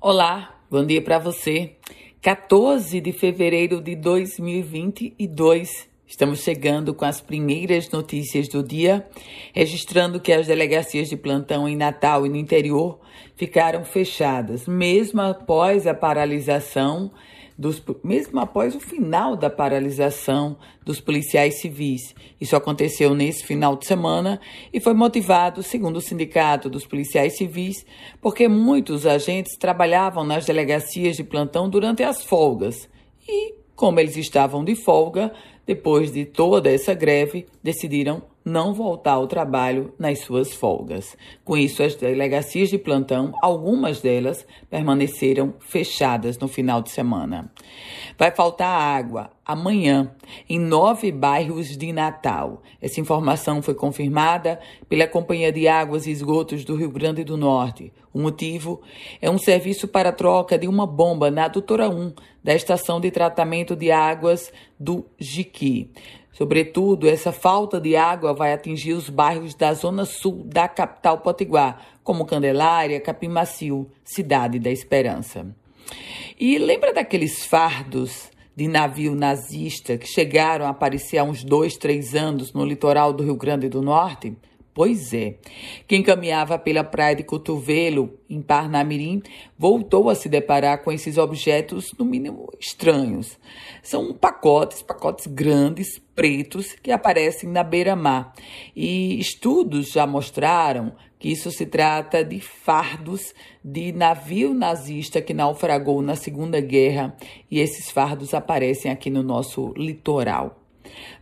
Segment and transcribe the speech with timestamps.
[0.00, 1.72] Olá, bom dia para você.
[2.22, 5.88] 14 de fevereiro de 2022.
[6.08, 9.06] Estamos chegando com as primeiras notícias do dia,
[9.52, 12.98] registrando que as delegacias de plantão em Natal e no interior
[13.36, 17.10] ficaram fechadas, mesmo após a paralisação
[17.58, 22.14] dos, mesmo após o final da paralisação dos policiais civis.
[22.40, 24.40] Isso aconteceu nesse final de semana
[24.72, 27.84] e foi motivado, segundo o Sindicato dos Policiais Civis,
[28.18, 32.88] porque muitos agentes trabalhavam nas delegacias de plantão durante as folgas
[33.28, 35.32] e, como eles estavam de folga,
[35.68, 41.14] depois de toda essa greve, decidiram não voltar ao trabalho nas suas folgas.
[41.44, 47.52] Com isso, as delegacias de plantão, algumas delas, permaneceram fechadas no final de semana.
[48.16, 50.14] Vai faltar água amanhã
[50.46, 52.62] em nove bairros de Natal.
[52.82, 57.90] Essa informação foi confirmada pela Companhia de Águas e Esgotos do Rio Grande do Norte.
[58.12, 58.82] O motivo
[59.22, 62.12] é um serviço para troca de uma bomba na Doutora 1
[62.44, 65.90] da estação de tratamento de águas do Jiqui.
[66.30, 71.84] Sobretudo, essa falta de água vai atingir os bairros da zona sul da capital potiguar,
[72.04, 75.46] como Candelária, Capim Macio, Cidade da Esperança.
[76.38, 82.16] E lembra daqueles fardos de navio nazista que chegaram a aparecer há uns dois, três
[82.16, 84.36] anos no litoral do Rio Grande do Norte?
[84.74, 85.36] Pois é.
[85.86, 89.22] Quem caminhava pela praia de Cotovelo, em Parnamirim,
[89.56, 93.38] voltou a se deparar com esses objetos, no mínimo, estranhos.
[93.80, 98.34] São pacotes, pacotes grandes, pretos, que aparecem na beira-mar.
[98.74, 106.00] E estudos já mostraram que isso se trata de fardos de navio nazista que naufragou
[106.00, 107.16] na Segunda Guerra,
[107.50, 110.60] e esses fardos aparecem aqui no nosso litoral.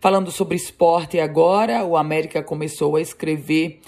[0.00, 3.80] Falando sobre esporte agora, o América começou a escrever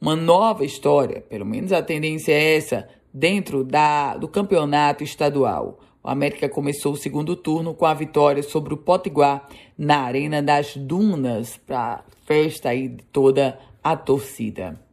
[0.00, 5.80] uma nova história, pelo menos a tendência é essa, dentro da, do campeonato estadual.
[6.02, 10.76] O América começou o segundo turno com a vitória sobre o Potiguar na Arena das
[10.76, 14.87] Dunas, para festa aí de toda a torcida.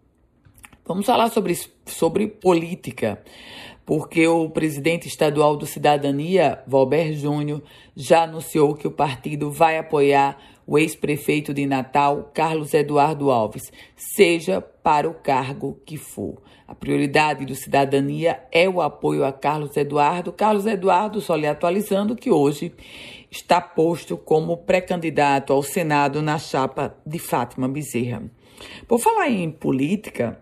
[0.87, 3.21] Vamos falar sobre, sobre política
[3.85, 7.61] porque o presidente estadual do Cidadania, Valber Júnior,
[7.95, 14.59] já anunciou que o partido vai apoiar o ex-prefeito de Natal, Carlos Eduardo Alves, seja
[14.59, 16.41] para o cargo que for.
[16.67, 20.33] A prioridade do Cidadania é o apoio a Carlos Eduardo.
[20.33, 22.73] Carlos Eduardo, só lhe atualizando, que hoje
[23.29, 28.23] está posto como pré-candidato ao Senado na chapa de Fátima Bezerra.
[28.87, 30.41] Por falar em política,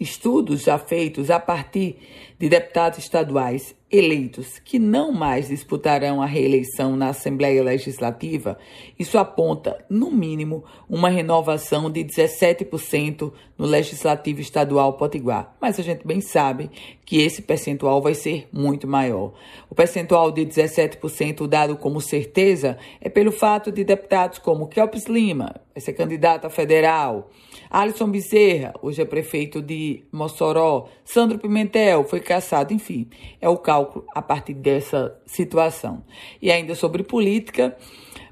[0.00, 1.96] estudos já feitos a partir
[2.38, 8.56] de deputados estaduais eleitos que não mais disputarão a reeleição na Assembleia Legislativa,
[8.98, 15.54] isso aponta, no mínimo, uma renovação de 17% no Legislativo Estadual Potiguar.
[15.60, 16.70] Mas a gente bem sabe
[17.04, 19.32] que esse percentual vai ser muito maior.
[19.68, 25.56] O percentual de 17% dado como certeza é pelo fato de deputados como Kelps Lima,
[25.74, 27.30] vai ser candidato a federal,
[27.68, 33.08] Alisson Bezerra, hoje é prefeito de Mossoró, Sandro Pimentel, foi caçado, enfim,
[33.40, 36.04] é o cálculo a partir dessa situação.
[36.40, 37.76] E ainda sobre política,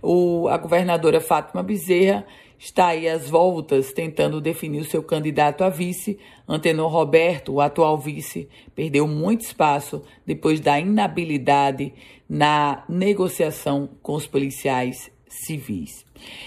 [0.02, 2.26] o, a governadora Fátima Bezerra
[2.58, 6.18] está aí às voltas tentando definir o seu candidato a vice.
[6.46, 11.92] Antenor Roberto, o atual vice, perdeu muito espaço depois da inabilidade
[12.28, 16.04] na negociação com os policiais civis.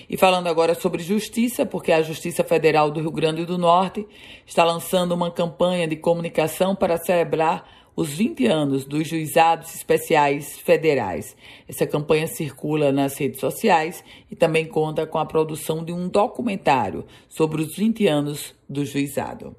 [0.09, 4.06] E falando agora sobre justiça, porque a Justiça Federal do Rio Grande do Norte
[4.45, 11.35] está lançando uma campanha de comunicação para celebrar os 20 anos dos juizados especiais federais.
[11.68, 17.06] Essa campanha circula nas redes sociais e também conta com a produção de um documentário
[17.28, 19.56] sobre os 20 anos do juizado.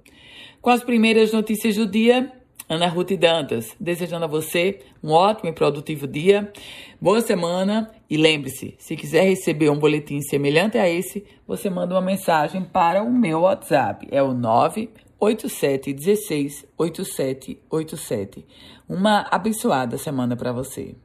[0.61, 2.33] Com as primeiras notícias do dia,
[2.69, 6.51] Ana Ruth Dantas, desejando a você um ótimo e produtivo dia,
[7.01, 12.01] boa semana e lembre-se, se quiser receber um boletim semelhante a esse, você manda uma
[12.01, 14.33] mensagem para o meu WhatsApp, é o
[15.23, 18.45] 98716 8787.
[18.89, 20.97] Uma abençoada semana para você.